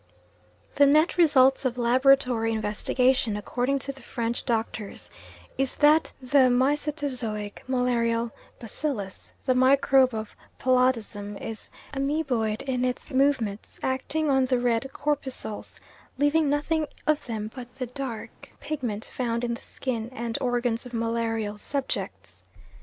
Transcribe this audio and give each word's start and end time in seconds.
The 0.73 0.87
net 0.87 1.15
results 1.15 1.63
of 1.63 1.77
laboratory 1.77 2.51
investigation, 2.51 3.37
according 3.37 3.77
to 3.85 3.91
the 3.91 4.01
French 4.01 4.43
doctors, 4.45 5.11
is 5.59 5.75
that 5.75 6.11
the 6.19 6.49
mycetozoic 6.49 7.61
malarial 7.67 8.31
bacillus, 8.57 9.33
the 9.45 9.53
microbe 9.53 10.15
of 10.15 10.35
paludism, 10.59 11.37
is 11.39 11.69
amoeboid 11.93 12.63
in 12.63 12.83
its 12.83 13.11
movements, 13.11 13.79
acting 13.83 14.27
on 14.31 14.45
the 14.47 14.57
red 14.57 14.91
corpuscles, 14.91 15.79
leaving 16.17 16.49
nothing 16.49 16.87
of 17.05 17.23
them 17.27 17.51
but 17.53 17.75
the 17.75 17.85
dark 17.85 18.49
pigment 18.59 19.05
found 19.05 19.43
in 19.43 19.53
the 19.53 19.61
skin 19.61 20.09
and 20.13 20.35
organs 20.41 20.83
of 20.83 20.95
malarial 20.95 21.59
subjects. 21.59 22.43